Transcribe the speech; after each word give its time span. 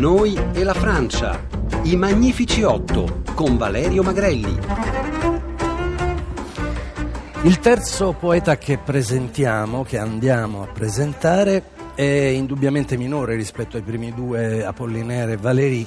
Noi 0.00 0.34
e 0.54 0.64
la 0.64 0.72
Francia. 0.72 1.46
I 1.82 1.94
Magnifici 1.94 2.62
Otto 2.62 3.20
con 3.34 3.58
Valerio 3.58 4.02
Magrelli. 4.02 4.58
Il 7.42 7.58
terzo 7.58 8.12
poeta 8.18 8.56
che 8.56 8.78
presentiamo, 8.78 9.84
che 9.84 9.98
andiamo 9.98 10.62
a 10.62 10.68
presentare, 10.68 11.64
è 11.94 12.02
indubbiamente 12.02 12.96
minore 12.96 13.34
rispetto 13.34 13.76
ai 13.76 13.82
primi 13.82 14.14
due, 14.14 14.64
Apollinare 14.64 15.32
e 15.32 15.36
Valéry, 15.36 15.86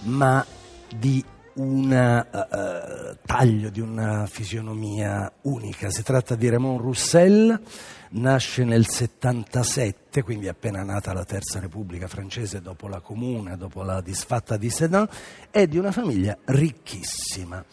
ma 0.00 0.44
di 0.94 1.24
un 1.54 1.90
uh, 1.90 3.16
taglio, 3.24 3.70
di 3.70 3.80
una 3.80 4.26
fisionomia 4.26 5.30
unica. 5.42 5.90
Si 5.90 6.02
tratta 6.02 6.34
di 6.34 6.48
Raymond 6.48 6.80
Roussel, 6.80 7.60
nasce 8.10 8.64
nel 8.64 8.86
77, 8.86 10.22
quindi 10.22 10.48
appena 10.48 10.82
nata 10.82 11.12
la 11.12 11.24
Terza 11.24 11.60
Repubblica 11.60 12.08
francese 12.08 12.60
dopo 12.60 12.88
la 12.88 13.00
Comune, 13.00 13.56
dopo 13.56 13.82
la 13.82 14.00
disfatta 14.00 14.56
di 14.56 14.70
Sedan, 14.70 15.08
è 15.50 15.66
di 15.66 15.78
una 15.78 15.92
famiglia 15.92 16.36
ricchissima. 16.44 17.64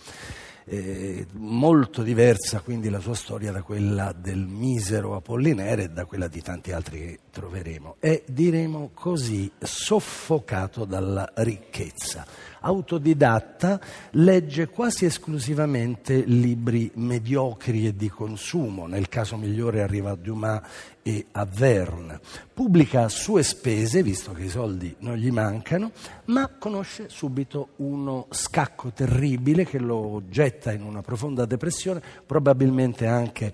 Eh, 0.73 1.25
molto 1.33 2.01
diversa 2.01 2.61
quindi 2.61 2.87
la 2.87 3.01
sua 3.01 3.13
storia 3.13 3.51
da 3.51 3.61
quella 3.61 4.15
del 4.17 4.37
misero 4.37 5.17
Apollinare 5.17 5.83
e 5.83 5.89
da 5.89 6.05
quella 6.05 6.29
di 6.29 6.41
tanti 6.41 6.71
altri 6.71 6.99
che 6.99 7.19
troveremo. 7.29 7.97
È, 7.99 8.23
diremo 8.25 8.91
così, 8.93 9.51
soffocato 9.59 10.85
dalla 10.85 11.29
ricchezza 11.35 12.25
autodidatta, 12.61 13.79
legge 14.11 14.67
quasi 14.67 15.05
esclusivamente 15.05 16.23
libri 16.25 16.91
mediocri 16.95 17.87
e 17.87 17.95
di 17.95 18.09
consumo, 18.09 18.87
nel 18.87 19.09
caso 19.09 19.35
migliore 19.35 19.81
arriva 19.81 20.11
a 20.11 20.15
Dumas 20.15 20.61
e 21.03 21.27
a 21.31 21.45
Verne. 21.45 22.19
Pubblica 22.53 23.03
a 23.03 23.09
sue 23.09 23.43
spese, 23.43 24.03
visto 24.03 24.31
che 24.31 24.43
i 24.43 24.49
soldi 24.49 24.95
non 24.99 25.15
gli 25.15 25.31
mancano, 25.31 25.91
ma 26.25 26.49
conosce 26.57 27.09
subito 27.09 27.69
uno 27.77 28.27
scacco 28.29 28.91
terribile 28.91 29.65
che 29.65 29.79
lo 29.79 30.23
getta 30.29 30.71
in 30.71 30.83
una 30.83 31.01
profonda 31.01 31.45
depressione, 31.45 32.01
probabilmente 32.25 33.07
anche 33.07 33.53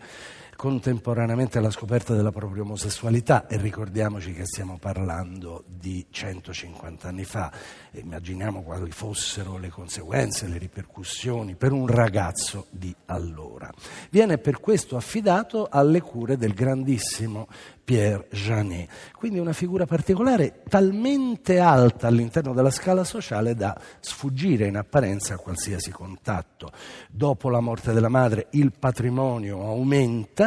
contemporaneamente 0.57 1.59
alla 1.59 1.69
scoperta 1.69 2.15
della 2.15 2.31
propria 2.31 2.63
omosessualità 2.63 3.45
e 3.45 3.57
ricordiamoci 3.57 4.33
che 4.33 4.43
stiamo 4.45 4.77
parlando 4.79 5.63
di 5.67 6.07
150 6.09 7.07
anni 7.07 7.23
fa, 7.23 7.51
immaginiamo 7.91 8.63
quali 8.63 8.89
fossero 8.89 9.57
le 9.57 9.69
conseguenze, 9.69 10.47
le 10.47 10.57
ripercussioni 10.57 11.55
per 11.55 11.71
un 11.71 11.85
ragazzo 11.85 12.65
di 12.71 12.93
allora. 13.05 13.71
Viene 14.09 14.39
per 14.39 14.59
questo 14.59 14.97
affidato 14.97 15.67
alle 15.69 16.01
cure 16.01 16.37
del 16.37 16.53
grandissimo 16.53 17.47
Pierre 17.87 18.27
Janet, 18.31 18.89
quindi 19.13 19.39
una 19.39 19.53
figura 19.53 19.85
particolare 19.85 20.61
talmente 20.67 21.59
alta 21.59 22.07
all'interno 22.07 22.53
della 22.53 22.69
scala 22.69 23.05
sociale 23.05 23.55
da 23.55 23.79
sfuggire 24.01 24.67
in 24.67 24.75
apparenza 24.75 25.35
a 25.35 25.37
qualsiasi 25.37 25.89
contatto. 25.91 26.69
Dopo 27.09 27.47
la 27.49 27.61
morte 27.61 27.93
della 27.93 28.09
madre 28.09 28.47
il 28.51 28.73
patrimonio 28.77 29.61
aumenta, 29.61 30.46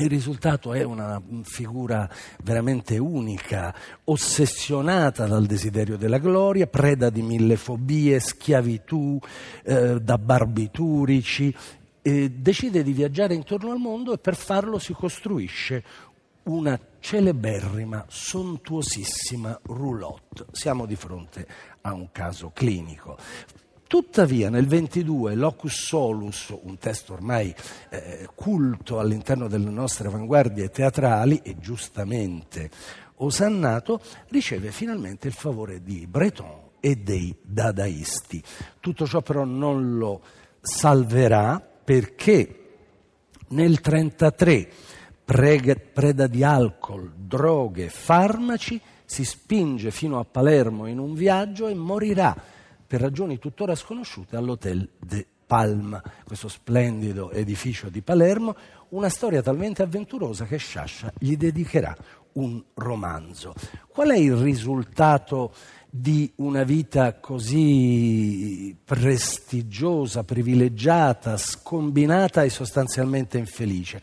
il 0.00 0.08
risultato 0.08 0.72
è 0.72 0.82
una 0.82 1.20
figura 1.42 2.08
veramente 2.42 2.98
unica, 2.98 3.74
ossessionata 4.04 5.26
dal 5.26 5.46
desiderio 5.46 5.96
della 5.96 6.18
gloria, 6.18 6.66
preda 6.66 7.10
di 7.10 7.22
mille 7.22 7.56
fobie, 7.56 8.18
schiavitù, 8.18 9.18
eh, 9.64 10.00
da 10.00 10.18
barbiturici, 10.18 11.54
eh, 12.02 12.30
decide 12.30 12.82
di 12.82 12.92
viaggiare 12.92 13.34
intorno 13.34 13.72
al 13.72 13.78
mondo 13.78 14.12
e 14.12 14.18
per 14.18 14.36
farlo 14.36 14.78
si 14.78 14.92
costruisce 14.94 15.84
una 16.44 16.78
celeberrima, 16.98 18.06
sontuosissima 18.08 19.60
roulotte. 19.64 20.46
Siamo 20.52 20.86
di 20.86 20.96
fronte 20.96 21.46
a 21.82 21.92
un 21.92 22.10
caso 22.10 22.50
clinico. 22.54 23.18
Tuttavia 23.90 24.50
nel 24.50 24.68
22 24.68 25.34
Locus 25.34 25.86
Solus, 25.86 26.54
un 26.62 26.78
testo 26.78 27.12
ormai 27.14 27.52
eh, 27.88 28.28
culto 28.36 29.00
all'interno 29.00 29.48
delle 29.48 29.68
nostre 29.68 30.06
avanguardie 30.06 30.70
teatrali 30.70 31.40
e 31.42 31.58
giustamente 31.58 32.70
osannato, 33.16 34.00
riceve 34.28 34.70
finalmente 34.70 35.26
il 35.26 35.32
favore 35.32 35.82
di 35.82 36.06
Breton 36.06 36.68
e 36.78 36.98
dei 36.98 37.34
dadaisti. 37.42 38.40
Tutto 38.78 39.08
ciò 39.08 39.22
però 39.22 39.42
non 39.42 39.98
lo 39.98 40.22
salverà 40.60 41.60
perché 41.60 42.38
nel 43.48 43.80
1933 43.82 44.68
preda 45.92 46.28
di 46.28 46.44
alcol, 46.44 47.10
droghe, 47.16 47.88
farmaci, 47.88 48.80
si 49.04 49.24
spinge 49.24 49.90
fino 49.90 50.20
a 50.20 50.24
Palermo 50.24 50.86
in 50.86 51.00
un 51.00 51.12
viaggio 51.12 51.66
e 51.66 51.74
morirà 51.74 52.58
per 52.90 53.00
ragioni 53.00 53.38
tuttora 53.38 53.76
sconosciute 53.76 54.34
all'Hotel 54.34 54.88
de 54.98 55.24
Palma, 55.46 56.02
questo 56.24 56.48
splendido 56.48 57.30
edificio 57.30 57.88
di 57.88 58.02
Palermo, 58.02 58.56
una 58.88 59.08
storia 59.08 59.42
talmente 59.42 59.82
avventurosa 59.82 60.44
che 60.44 60.56
Sciascia 60.56 61.12
gli 61.16 61.36
dedicherà 61.36 61.96
un 62.32 62.60
romanzo. 62.74 63.54
Qual 63.86 64.08
è 64.08 64.16
il 64.16 64.34
risultato 64.34 65.52
di 65.88 66.32
una 66.38 66.64
vita 66.64 67.14
così 67.20 68.76
prestigiosa, 68.84 70.24
privilegiata, 70.24 71.36
scombinata 71.36 72.42
e 72.42 72.50
sostanzialmente 72.50 73.38
infelice? 73.38 74.00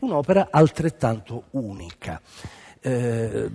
un'opera 0.00 0.48
altrettanto 0.50 1.44
unica. 1.52 2.20
Eh, 2.80 3.50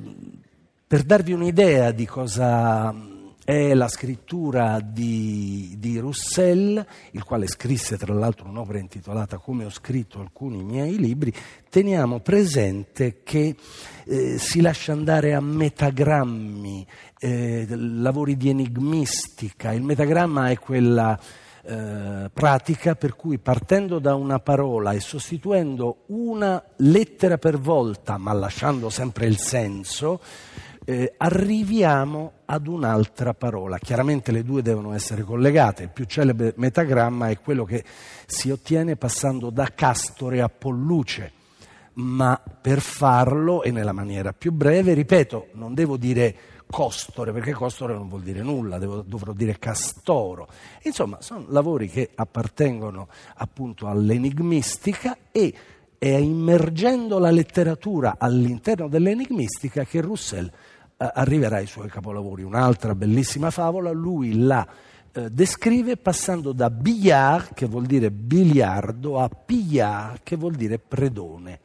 per 0.88 1.03
darvi 1.03 1.34
un'idea 1.34 1.91
di 1.91 2.08
cosa 2.08 3.20
è 3.51 3.73
la 3.73 3.89
scrittura 3.89 4.79
di, 4.79 5.75
di, 5.78 6.00
Roussel, 6.00 6.85
il 7.12 7.23
quale 7.25 7.47
scrisse 7.47 7.97
tra 7.97 8.13
l'altro 8.13 8.47
un'opera 8.47 8.79
intitolata 8.79 9.39
Come 9.39 9.66
ho 9.66 9.69
scritto 9.69 10.22
alcuni 10.22 10.63
miei 10.63 10.97
libri, 10.97 11.34
teniamo 11.69 12.22
presente 12.22 13.23
che 13.23 13.53
eh, 14.06 14.38
si 14.38 14.61
lascia 14.61 14.94
andare 14.94 15.34
a 15.34 15.41
metagrammi, 15.41 16.88
eh, 17.19 17.66
lavori 17.67 18.38
di 18.38 18.47
enigmistica. 18.47 19.73
Il 19.73 19.81
metagramma 19.81 20.50
è 20.50 20.57
quella 20.57 21.19
eh, 21.63 22.29
pratica 22.34 22.95
per 22.95 23.17
cui 23.17 23.38
partendo 23.38 24.00
da 24.00 24.16
una 24.16 24.40
parola 24.40 24.94
e 24.94 25.01
sostituendo 25.01 26.03
una 26.07 26.63
lettera 26.78 27.38
per 27.38 27.59
volta, 27.59 28.17
ma 28.17 28.31
lasciando 28.31 28.90
sempre 28.90 29.25
il 29.25 29.38
senso, 29.38 30.22
eh, 30.84 31.14
arriviamo 31.18 32.34
ad 32.46 32.68
un'altra 32.68 33.34
parola. 33.34 33.78
Chiaramente 33.78 34.31
le 34.31 34.44
due 34.44 34.62
devono 34.62 34.94
essere 34.94 35.24
collegate. 35.24 35.84
Il 35.84 35.90
più 35.90 36.06
celebre 36.06 36.53
metagramma 36.58 37.30
è 37.30 37.40
quello 37.40 37.64
che 37.66 37.84
si 38.25 38.50
ottiene 38.50 38.96
passando 38.96 39.50
da 39.50 39.70
Castore 39.74 40.41
a 40.41 40.50
Polluce. 40.50 41.40
Ma 41.94 42.41
per 42.62 42.80
farlo, 42.80 43.64
e 43.64 43.72
nella 43.72 43.91
maniera 43.91 44.31
più 44.34 44.52
breve, 44.52 44.94
ripeto, 44.94 45.50
non 45.53 45.74
devo 45.74 45.97
dire 45.97 46.36
costore, 46.72 47.34
perché 47.34 47.52
costore 47.52 47.94
non 47.94 48.08
vuol 48.08 48.22
dire 48.22 48.41
nulla, 48.41 48.80
devo, 48.80 49.02
dovrò 49.02 49.34
dire 49.34 49.59
castoro. 49.59 50.47
Insomma, 50.84 51.22
sono 51.22 51.46
lavori 51.50 51.90
che 51.90 52.09
appartengono 52.16 53.09
appunto 53.36 53.88
all'enigmistica 53.88 55.18
e 55.31 55.53
è 55.97 56.16
immergendo 56.16 57.20
la 57.20 57.30
letteratura 57.30 58.16
all'interno 58.18 58.88
dell'enigmistica 58.88 59.84
che 59.84 60.02
Roussel 60.02 60.52
arriverà 61.13 61.57
ai 61.57 61.67
suoi 61.67 61.89
capolavori. 61.89 62.44
Un'altra 62.44 62.94
bellissima 62.95 63.50
favola, 63.50 63.91
lui 63.91 64.38
la 64.38 64.67
eh, 65.12 65.29
descrive 65.29 65.97
passando 65.97 66.51
da 66.51 66.69
billard, 66.69 67.53
che 67.53 67.66
vuol 67.66 67.85
dire 67.85 68.12
biliardo, 68.12 69.19
a 69.19 69.29
pillard, 69.29 70.19
che 70.23 70.35
vuol 70.35 70.56
dire 70.56 70.79
predone. 70.79 71.59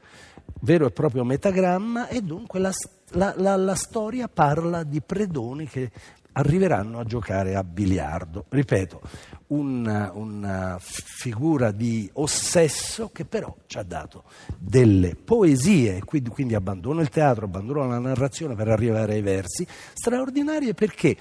Vero 0.61 0.87
e 0.87 0.91
proprio 0.91 1.25
metagramma 1.25 2.09
e 2.09 2.23
dunque 2.23 2.59
la 2.59 2.73
la, 3.11 3.35
la, 3.37 3.57
la 3.57 3.75
storia 3.75 4.29
parla 4.29 4.83
di 4.83 5.01
predoni 5.01 5.67
che 5.67 5.91
arriveranno 6.37 6.99
a 6.99 7.05
giocare 7.05 7.55
a 7.55 7.65
biliardo. 7.65 8.45
Ripeto, 8.49 9.01
una, 9.49 10.11
una, 10.15 10.79
figura 10.81 11.71
di 11.71 12.09
ossesso 12.15 13.11
che 13.13 13.25
però 13.25 13.55
ci 13.67 13.79
ha 13.79 13.83
dato 13.83 14.25
delle 14.59 15.15
poesie, 15.15 16.03
quindi, 16.05 16.31
quindi 16.31 16.55
abbandono 16.55 17.01
il 17.01 17.09
teatro, 17.09 17.47
abbandono 17.47 17.87
la 17.87 17.99
narrazione 17.99 18.55
per 18.55 18.69
arrivare 18.69 19.15
ai 19.15 19.23
versi, 19.23 19.67
straordinarie 19.95 20.75
perché 20.75 21.17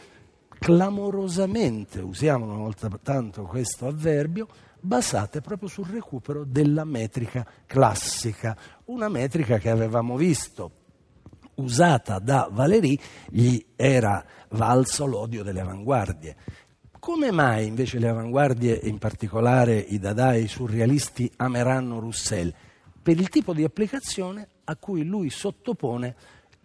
clamorosamente, 0.58 2.00
usiamo 2.02 2.46
una 2.46 2.58
volta 2.58 2.90
tanto 3.02 3.44
questo 3.44 3.88
avverbio, 3.88 4.48
basate 4.80 5.42
proprio 5.42 5.70
sul 5.70 5.88
recupero 5.88 6.44
della 6.44 6.84
metrica 6.84 7.46
classica, 7.66 8.56
una 8.86 9.10
metrica 9.10 9.58
che 9.58 9.70
avevamo 9.70 10.16
visto 10.16 10.84
usata 11.56 12.20
da 12.20 12.48
Valéry 12.52 13.00
gli 13.30 13.64
era 13.76 14.24
valso 14.50 15.06
l'odio 15.06 15.44
delle 15.44 15.62
avanguardie. 15.62 16.36
Come 17.00 17.32
mai 17.32 17.68
invece 17.68 18.00
le 18.00 18.08
avanguardie, 18.08 18.80
in 18.84 18.98
particolare 18.98 19.78
i 19.78 20.00
Dada 20.00 20.34
e 20.34 20.42
i 20.42 20.48
surrealisti, 20.48 21.32
ameranno 21.36 22.00
Roussel? 22.00 22.54
Per 23.02 23.20
il 23.20 23.30
tipo 23.30 23.54
di 23.54 23.64
applicazione 23.64 24.48
a 24.64 24.76
cui 24.76 25.04
lui 25.04 25.30
sottopone 25.30 26.16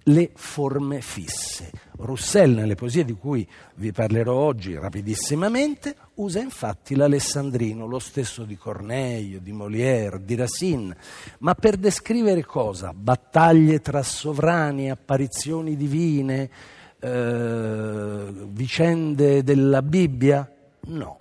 le 0.05 0.31
forme 0.35 1.00
fisse. 1.00 1.70
Roussel, 1.97 2.52
nelle 2.52 2.75
poesie 2.75 3.05
di 3.05 3.12
cui 3.12 3.47
vi 3.75 3.93
parlerò 3.93 4.32
oggi 4.32 4.75
rapidissimamente, 4.75 5.94
usa 6.14 6.41
infatti 6.41 6.94
l'alessandrino, 6.94 7.87
lo 7.87 7.99
stesso 7.99 8.44
di 8.44 8.56
Corneille, 8.56 9.43
di 9.43 9.52
Molière, 9.52 10.25
di 10.25 10.35
Racine, 10.35 10.97
ma 11.38 11.55
per 11.55 11.76
descrivere 11.76 12.44
cosa? 12.44 12.93
Battaglie 12.94 13.81
tra 13.81 14.02
sovrani, 14.02 14.91
apparizioni 14.91 15.76
divine, 15.76 16.50
eh, 16.99 18.32
vicende 18.47 19.43
della 19.43 19.82
Bibbia? 19.82 20.50
No. 20.87 21.19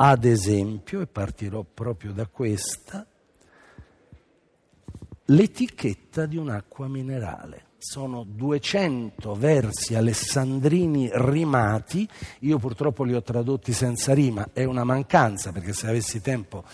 Ad 0.00 0.24
esempio, 0.24 1.00
e 1.00 1.06
partirò 1.06 1.64
proprio 1.64 2.12
da 2.12 2.26
questa, 2.26 3.04
l'etichetta 5.24 6.26
di 6.26 6.36
un'acqua 6.36 6.86
minerale 6.88 7.66
sono 7.80 8.24
200 8.26 9.34
versi 9.36 9.94
alessandrini 9.94 11.10
rimati, 11.12 12.08
io 12.40 12.58
purtroppo 12.58 13.04
li 13.04 13.14
ho 13.14 13.22
tradotti 13.22 13.72
senza 13.72 14.14
rima, 14.14 14.48
è 14.52 14.64
una 14.64 14.82
mancanza 14.82 15.52
perché 15.52 15.72
se 15.72 15.86
avessi 15.86 16.20
tempo 16.20 16.64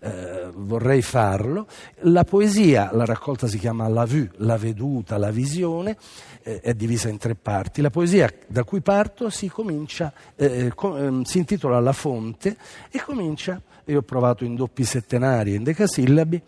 eh, 0.00 0.50
vorrei 0.54 1.02
farlo. 1.02 1.66
La 2.00 2.24
poesia, 2.24 2.90
la 2.92 3.04
raccolta 3.04 3.46
si 3.46 3.58
chiama 3.58 3.86
La 3.88 4.06
Vue, 4.06 4.30
la 4.36 4.56
veduta, 4.56 5.18
la 5.18 5.30
visione, 5.30 5.98
eh, 6.42 6.60
è 6.60 6.72
divisa 6.72 7.10
in 7.10 7.18
tre 7.18 7.34
parti. 7.34 7.82
La 7.82 7.90
poesia 7.90 8.32
da 8.46 8.64
cui 8.64 8.80
parto 8.80 9.28
si, 9.28 9.48
comincia, 9.48 10.12
eh, 10.34 10.72
com- 10.74 10.96
ehm, 10.96 11.22
si 11.24 11.38
intitola 11.38 11.78
La 11.78 11.92
fonte 11.92 12.56
e 12.90 13.02
comincia, 13.02 13.60
io 13.84 13.98
ho 13.98 14.02
provato 14.02 14.44
in 14.44 14.54
doppi 14.54 14.84
settenari 14.84 15.52
e 15.52 15.56
in 15.56 15.62
decasillabi, 15.62 16.42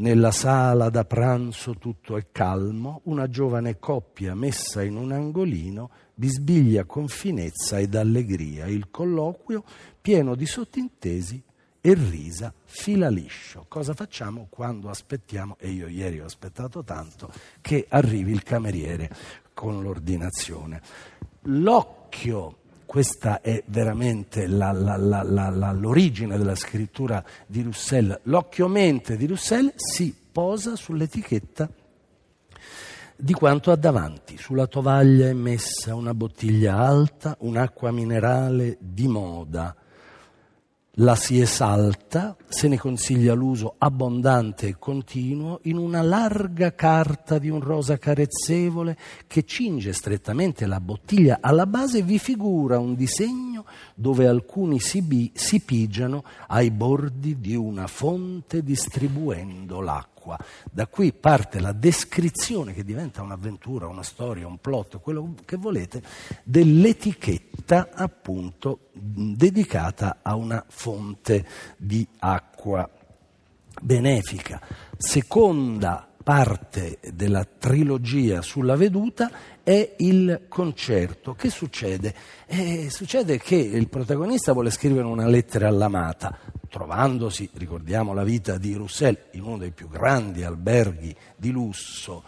nella 0.00 0.30
sala 0.30 0.88
da 0.88 1.04
pranzo 1.04 1.76
tutto 1.76 2.16
è 2.16 2.26
calmo, 2.32 3.02
una 3.04 3.28
giovane 3.28 3.78
coppia 3.78 4.34
messa 4.34 4.82
in 4.82 4.96
un 4.96 5.12
angolino 5.12 5.90
bisbiglia 6.14 6.84
con 6.84 7.06
finezza 7.06 7.78
ed 7.78 7.94
allegria. 7.94 8.66
Il 8.66 8.90
colloquio 8.90 9.62
pieno 10.00 10.34
di 10.34 10.46
sottintesi 10.46 11.42
e 11.82 11.94
risa 11.94 12.52
fila 12.64 13.10
liscio. 13.10 13.66
Cosa 13.68 13.92
facciamo 13.92 14.46
quando 14.48 14.88
aspettiamo, 14.88 15.56
e 15.58 15.68
io 15.68 15.86
ieri 15.86 16.20
ho 16.20 16.24
aspettato 16.24 16.82
tanto, 16.82 17.30
che 17.60 17.86
arrivi 17.88 18.32
il 18.32 18.42
cameriere 18.42 19.10
con 19.52 19.82
l'ordinazione? 19.82 20.80
L'occhio 21.42 22.59
questa 22.90 23.40
è 23.40 23.62
veramente 23.66 24.48
la, 24.48 24.72
la, 24.72 24.96
la, 24.96 25.70
l'origine 25.70 26.36
della 26.36 26.56
scrittura 26.56 27.24
di 27.46 27.62
Roussel. 27.62 28.18
L'occhio 28.24 28.66
mente 28.66 29.16
di 29.16 29.28
Roussel 29.28 29.72
si 29.76 30.12
posa 30.32 30.74
sull'etichetta 30.74 31.70
di 33.14 33.32
quanto 33.32 33.70
ha 33.70 33.76
davanti. 33.76 34.36
Sulla 34.38 34.66
tovaglia 34.66 35.28
è 35.28 35.32
messa 35.34 35.94
una 35.94 36.14
bottiglia 36.14 36.78
alta, 36.78 37.36
un'acqua 37.38 37.92
minerale 37.92 38.76
di 38.80 39.06
moda 39.06 39.72
la 41.00 41.14
si 41.14 41.40
esalta, 41.40 42.36
se 42.46 42.68
ne 42.68 42.76
consiglia 42.76 43.32
l'uso 43.32 43.74
abbondante 43.78 44.66
e 44.66 44.76
continuo 44.78 45.60
in 45.62 45.78
una 45.78 46.02
larga 46.02 46.74
carta 46.74 47.38
di 47.38 47.48
un 47.48 47.60
rosa 47.60 47.96
carezzevole 47.96 48.98
che 49.26 49.44
cinge 49.44 49.94
strettamente 49.94 50.66
la 50.66 50.78
bottiglia. 50.80 51.38
Alla 51.40 51.66
base 51.66 52.02
vi 52.02 52.18
figura 52.18 52.78
un 52.78 52.94
disegno 52.94 53.64
dove 53.94 54.26
alcuni 54.26 54.78
si, 54.78 55.00
bi- 55.00 55.30
si 55.34 55.60
pigiano 55.60 56.22
ai 56.48 56.70
bordi 56.70 57.40
di 57.40 57.54
una 57.54 57.86
fonte 57.86 58.62
distribuendo 58.62 59.80
l'acqua 59.80 60.19
acqua. 60.30 60.38
Da 60.70 60.86
qui 60.86 61.12
parte 61.12 61.60
la 61.60 61.72
descrizione 61.72 62.72
che 62.72 62.84
diventa 62.84 63.22
un'avventura, 63.22 63.86
una 63.86 64.02
storia, 64.02 64.46
un 64.46 64.58
plot, 64.58 65.00
quello 65.00 65.34
che 65.44 65.56
volete, 65.56 66.02
dell'etichetta 66.44 67.90
appunto 67.92 68.90
dedicata 68.92 70.18
a 70.22 70.34
una 70.36 70.64
fonte 70.68 71.46
di 71.76 72.06
acqua 72.18 72.88
benefica. 73.80 74.60
Seconda 74.96 76.06
parte 76.22 76.98
della 77.14 77.44
trilogia 77.44 78.42
sulla 78.42 78.76
veduta 78.76 79.30
è 79.62 79.94
il 79.98 80.42
concerto. 80.48 81.34
Che 81.34 81.48
succede? 81.48 82.14
Eh, 82.46 82.88
succede 82.90 83.38
che 83.38 83.56
il 83.56 83.88
protagonista 83.88 84.52
vuole 84.52 84.70
scrivere 84.70 85.06
una 85.06 85.26
lettera 85.26 85.68
all'amata, 85.68 86.38
trovandosi, 86.70 87.50
ricordiamo 87.54 88.14
la 88.14 88.22
vita 88.22 88.56
di 88.56 88.74
Roussel, 88.74 89.18
in 89.32 89.42
uno 89.42 89.58
dei 89.58 89.72
più 89.72 89.88
grandi 89.88 90.44
alberghi 90.44 91.14
di 91.36 91.50
lusso, 91.50 92.22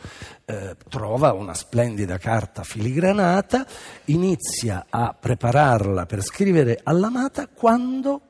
eh, 0.45 0.77
trova 0.89 1.33
una 1.33 1.55
splendida 1.55 2.19
carta 2.19 2.63
filigranata, 2.65 3.65
inizia 4.07 4.87
a 4.91 5.17
prepararla 5.19 6.05
per 6.05 6.23
scrivere 6.23 6.81
all'amata 6.83 7.47
quando 7.47 8.21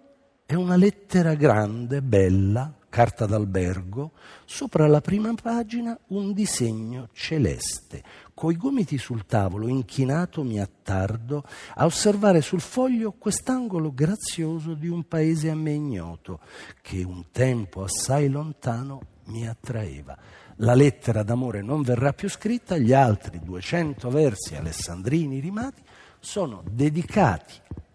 è 0.46 0.54
una 0.54 0.76
lettera 0.76 1.34
grande, 1.34 2.02
bella, 2.02 2.72
carta 2.92 3.24
d'albergo, 3.24 4.10
sopra 4.44 4.86
la 4.86 5.00
prima 5.00 5.32
pagina 5.32 5.98
un 6.08 6.34
disegno 6.34 7.08
celeste. 7.14 8.02
Coi 8.34 8.54
gomiti 8.54 8.98
sul 8.98 9.24
tavolo, 9.24 9.66
inchinato 9.66 10.44
mi 10.44 10.60
attardo 10.60 11.42
a 11.76 11.86
osservare 11.86 12.42
sul 12.42 12.60
foglio 12.60 13.12
quest'angolo 13.12 13.94
grazioso 13.94 14.74
di 14.74 14.88
un 14.88 15.08
paese 15.08 15.48
a 15.48 15.54
me 15.54 15.72
ignoto, 15.72 16.40
che 16.82 17.02
un 17.02 17.30
tempo 17.32 17.84
assai 17.84 18.28
lontano 18.28 19.00
mi 19.24 19.48
attraeva. 19.48 20.14
La 20.56 20.74
lettera 20.74 21.22
d'amore 21.22 21.62
non 21.62 21.80
verrà 21.80 22.12
più 22.12 22.28
scritta, 22.28 22.76
gli 22.76 22.92
altri 22.92 23.40
200 23.42 24.10
versi 24.10 24.54
alessandrini 24.54 25.40
rimati 25.40 25.82
sono 26.20 26.62
dedicati 26.70 27.54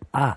a 0.10 0.36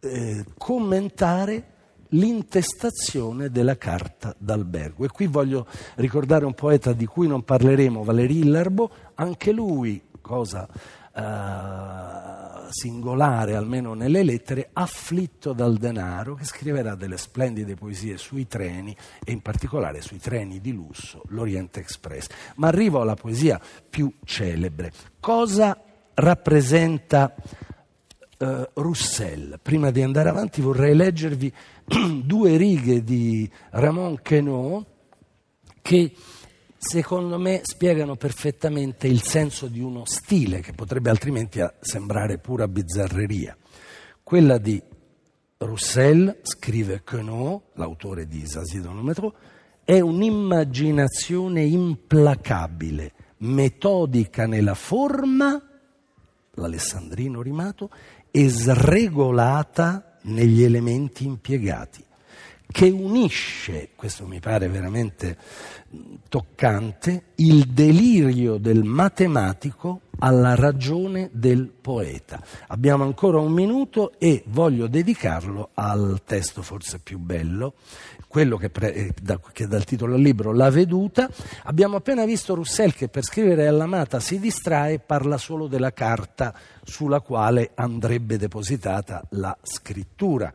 eh, 0.00 0.44
commentare 0.58 1.69
l'intestazione 2.10 3.50
della 3.50 3.76
carta 3.76 4.34
d'albergo. 4.38 5.04
E 5.04 5.08
qui 5.08 5.26
voglio 5.26 5.66
ricordare 5.96 6.44
un 6.44 6.54
poeta 6.54 6.92
di 6.92 7.06
cui 7.06 7.26
non 7.26 7.44
parleremo, 7.44 8.02
Valéry 8.02 8.38
Illarbo, 8.38 8.90
anche 9.14 9.52
lui, 9.52 10.02
cosa 10.20 10.68
uh, 11.14 12.70
singolare 12.70 13.54
almeno 13.54 13.94
nelle 13.94 14.22
lettere, 14.22 14.70
afflitto 14.72 15.52
dal 15.52 15.76
denaro, 15.76 16.34
che 16.34 16.44
scriverà 16.44 16.94
delle 16.94 17.16
splendide 17.16 17.74
poesie 17.74 18.16
sui 18.16 18.46
treni 18.46 18.96
e 19.24 19.32
in 19.32 19.40
particolare 19.40 20.00
sui 20.00 20.18
treni 20.18 20.60
di 20.60 20.72
lusso, 20.72 21.22
l'Orient 21.28 21.76
Express. 21.76 22.26
Ma 22.56 22.68
arrivo 22.68 23.00
alla 23.00 23.14
poesia 23.14 23.60
più 23.88 24.12
celebre. 24.24 24.92
Cosa 25.18 25.78
rappresenta 26.14 27.34
uh, 28.40 28.68
Roussel? 28.74 29.58
Prima 29.62 29.90
di 29.90 30.02
andare 30.02 30.28
avanti 30.28 30.60
vorrei 30.60 30.94
leggervi 30.94 31.52
due 32.24 32.56
righe 32.56 33.04
di 33.04 33.48
Ramon 33.70 34.20
Queneau 34.22 34.84
che 35.82 36.12
secondo 36.76 37.38
me 37.38 37.60
spiegano 37.62 38.16
perfettamente 38.16 39.06
il 39.06 39.22
senso 39.22 39.66
di 39.66 39.80
uno 39.80 40.04
stile 40.06 40.60
che 40.60 40.72
potrebbe 40.72 41.10
altrimenti 41.10 41.60
sembrare 41.80 42.38
pura 42.38 42.66
bizzarreria. 42.66 43.56
Quella 44.22 44.58
di 44.58 44.82
Roussel, 45.58 46.38
scrive 46.40 47.02
Queneau, 47.02 47.62
l'autore 47.74 48.26
di 48.26 48.44
Metro, 49.02 49.34
è 49.84 50.00
un'immaginazione 50.00 51.62
implacabile, 51.64 53.12
metodica 53.38 54.46
nella 54.46 54.74
forma, 54.74 55.60
l'alessandrino 56.52 57.42
rimato, 57.42 57.90
e 58.30 58.48
sregolata 58.48 60.18
negli 60.22 60.62
elementi 60.62 61.24
impiegati, 61.24 62.04
che 62.70 62.88
unisce, 62.88 63.90
questo 63.96 64.26
mi 64.26 64.40
pare 64.40 64.68
veramente 64.68 65.36
toccante, 66.28 67.24
il 67.36 67.66
delirio 67.66 68.58
del 68.58 68.84
matematico 68.84 70.02
alla 70.20 70.54
ragione 70.54 71.30
del 71.32 71.68
poeta. 71.68 72.40
Abbiamo 72.68 73.04
ancora 73.04 73.38
un 73.38 73.52
minuto 73.52 74.12
e 74.18 74.42
voglio 74.46 74.86
dedicarlo 74.86 75.70
al 75.74 76.22
testo 76.24 76.62
forse 76.62 76.98
più 76.98 77.18
bello, 77.18 77.74
quello 78.28 78.56
che, 78.56 78.70
pre- 78.70 78.94
eh, 78.94 79.14
da, 79.20 79.40
che 79.52 79.66
dal 79.66 79.84
titolo 79.84 80.12
del 80.12 80.22
libro 80.22 80.52
La 80.52 80.70
veduta. 80.70 81.28
Abbiamo 81.64 81.96
appena 81.96 82.24
visto 82.24 82.54
Roussel 82.54 82.94
che 82.94 83.08
per 83.08 83.24
scrivere 83.24 83.66
all'amata 83.66 84.20
si 84.20 84.38
distrae 84.38 84.94
e 84.94 84.98
parla 84.98 85.36
solo 85.36 85.66
della 85.66 85.92
carta 85.92 86.54
sulla 86.82 87.20
quale 87.20 87.70
andrebbe 87.74 88.38
depositata 88.38 89.24
la 89.30 89.56
scrittura. 89.62 90.52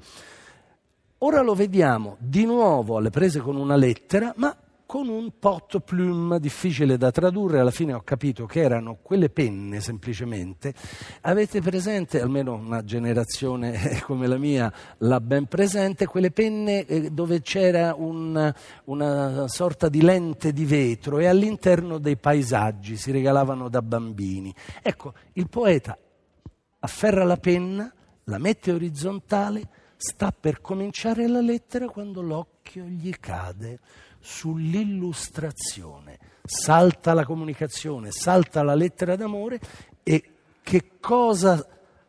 Ora 1.19 1.41
lo 1.41 1.55
vediamo 1.55 2.17
di 2.19 2.45
nuovo 2.45 2.97
alle 2.97 3.09
prese 3.09 3.39
con 3.39 3.55
una 3.55 3.75
lettera, 3.75 4.33
ma 4.37 4.55
con 4.85 5.07
un 5.09 5.31
pot 5.39 5.79
plume 5.79 6.39
difficile 6.39 6.97
da 6.97 7.11
tradurre, 7.11 7.59
alla 7.59 7.71
fine 7.71 7.93
ho 7.93 8.01
capito 8.01 8.45
che 8.45 8.61
erano 8.61 8.99
quelle 9.01 9.29
penne 9.29 9.81
semplicemente. 9.81 10.73
Avete 11.21 11.59
presente, 11.61 12.21
almeno 12.21 12.53
una 12.53 12.83
generazione 12.83 14.01
come 14.05 14.27
la 14.27 14.37
mia 14.37 14.71
l'ha 14.99 15.19
ben 15.19 15.47
presente, 15.47 16.05
quelle 16.05 16.31
penne 16.31 16.85
eh, 16.85 17.09
dove 17.09 17.41
c'era 17.41 17.95
un, 17.97 18.53
una 18.85 19.47
sorta 19.47 19.89
di 19.89 20.01
lente 20.01 20.53
di 20.53 20.65
vetro 20.65 21.17
e 21.17 21.25
all'interno 21.25 21.97
dei 21.97 22.17
paesaggi 22.17 22.95
si 22.95 23.11
regalavano 23.11 23.69
da 23.69 23.81
bambini. 23.81 24.53
Ecco, 24.81 25.13
il 25.33 25.49
poeta 25.49 25.97
afferra 26.79 27.23
la 27.23 27.37
penna, 27.37 27.91
la 28.25 28.37
mette 28.37 28.71
orizzontale, 28.71 29.67
sta 29.97 30.31
per 30.31 30.61
cominciare 30.61 31.27
la 31.27 31.41
lettera 31.41 31.87
quando 31.87 32.21
l'occhio 32.21 32.83
gli 32.83 33.11
cade 33.19 33.79
sull'illustrazione. 34.25 36.17
Salta 36.43 37.13
la 37.13 37.23
comunicazione, 37.23 38.09
salta 38.11 38.63
la 38.63 38.73
lettera 38.73 39.15
d'amore 39.15 39.59
e 40.01 40.31
che 40.63 40.93
cosa 40.99 41.63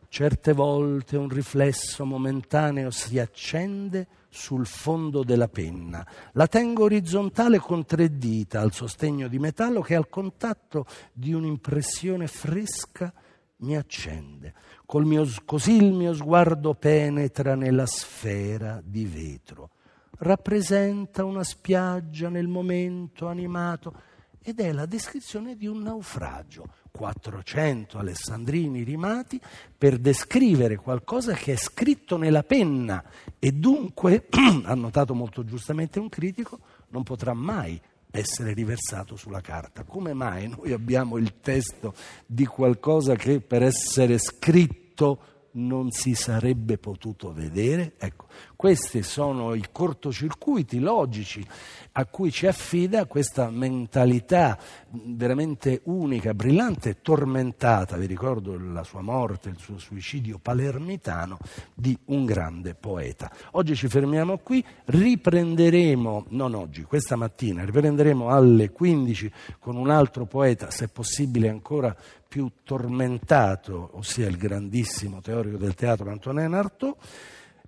certe 0.09 0.53
volte 0.53 1.15
un 1.15 1.29
riflesso 1.29 2.05
momentaneo 2.05 2.89
si 2.89 3.19
accende 3.19 4.07
sul 4.29 4.65
fondo 4.65 5.23
della 5.23 5.47
penna. 5.47 6.05
La 6.33 6.47
tengo 6.47 6.85
orizzontale 6.85 7.59
con 7.59 7.85
tre 7.85 8.17
dita 8.17 8.61
al 8.61 8.73
sostegno 8.73 9.27
di 9.27 9.37
metallo 9.37 9.81
che 9.81 9.93
al 9.95 10.09
contatto 10.09 10.85
di 11.13 11.33
un'impressione 11.33 12.25
fresca 12.27 13.13
mi 13.57 13.77
accende. 13.77 14.53
Mio, 14.89 15.27
così 15.45 15.75
il 15.75 15.93
mio 15.93 16.13
sguardo 16.13 16.73
penetra 16.73 17.55
nella 17.55 17.85
sfera 17.85 18.81
di 18.83 19.05
vetro 19.05 19.69
rappresenta 20.17 21.23
una 21.23 21.43
spiaggia 21.43 22.29
nel 22.29 22.47
momento 22.47 23.27
animato 23.27 23.93
ed 24.41 24.59
è 24.59 24.71
la 24.71 24.85
descrizione 24.85 25.55
di 25.55 25.67
un 25.67 25.81
naufragio. 25.81 26.65
400 26.91 27.99
alessandrini 27.99 28.81
rimati 28.83 29.39
per 29.77 29.99
descrivere 29.99 30.77
qualcosa 30.77 31.33
che 31.33 31.53
è 31.53 31.55
scritto 31.55 32.17
nella 32.17 32.43
penna 32.43 33.03
e 33.37 33.51
dunque, 33.51 34.25
ha 34.63 34.73
notato 34.73 35.13
molto 35.13 35.43
giustamente 35.43 35.99
un 35.99 36.09
critico, 36.09 36.59
non 36.89 37.03
potrà 37.03 37.33
mai 37.33 37.79
essere 38.09 38.53
riversato 38.53 39.15
sulla 39.15 39.41
carta. 39.41 39.83
Come 39.83 40.13
mai 40.13 40.47
noi 40.47 40.71
abbiamo 40.71 41.17
il 41.17 41.39
testo 41.39 41.93
di 42.25 42.45
qualcosa 42.45 43.15
che 43.15 43.41
per 43.41 43.63
essere 43.63 44.17
scritto 44.17 45.35
non 45.51 45.91
si 45.91 46.13
sarebbe 46.15 46.77
potuto 46.77 47.31
vedere? 47.33 47.93
Ecco, 47.97 48.27
questi 48.57 49.03
sono 49.03 49.53
i 49.53 49.63
cortocircuiti 49.71 50.79
logici 50.79 51.45
a 51.93 52.05
cui 52.05 52.31
ci 52.31 52.47
affida 52.47 53.05
questa 53.05 53.49
mentalità 53.51 54.57
veramente 54.89 55.81
unica, 55.85 56.33
brillante 56.33 56.89
e 56.89 57.01
tormentata, 57.01 57.97
vi 57.97 58.07
ricordo 58.07 58.57
la 58.59 58.83
sua 58.83 59.01
morte, 59.01 59.49
il 59.49 59.59
suo 59.59 59.77
suicidio 59.77 60.39
palermitano, 60.39 61.37
di 61.73 61.97
un 62.05 62.25
grande 62.25 62.73
poeta. 62.73 63.31
Oggi 63.51 63.75
ci 63.75 63.87
fermiamo 63.87 64.39
qui, 64.39 64.63
riprenderemo, 64.85 66.25
non 66.29 66.55
oggi, 66.55 66.81
questa 66.81 67.15
mattina, 67.15 67.63
riprenderemo 67.63 68.29
alle 68.29 68.71
15 68.71 69.31
con 69.59 69.75
un 69.75 69.91
altro 69.91 70.25
poeta, 70.25 70.71
se 70.71 70.87
possibile 70.87 71.47
ancora 71.47 71.95
più 72.27 72.49
tormentato, 72.63 73.91
ossia 73.93 74.27
il 74.27 74.37
grandissimo 74.37 75.21
teorico 75.21 75.57
del 75.57 75.75
teatro 75.75 76.09
Antonin 76.09 76.53
Artaud. 76.53 76.95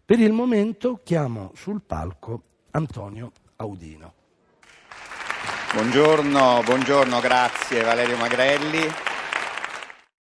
Per 0.10 0.20
il 0.20 0.32
momento 0.32 1.02
chiamo 1.04 1.52
sul 1.54 1.84
palco 1.86 2.42
Antonio 2.72 3.32
Audino. 3.58 4.14
Buongiorno, 5.72 6.64
buongiorno, 6.66 7.20
grazie 7.20 7.84
Valerio 7.84 8.18
Magrelli. 8.18 9.09